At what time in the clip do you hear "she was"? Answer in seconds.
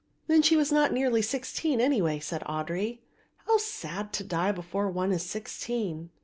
0.41-0.71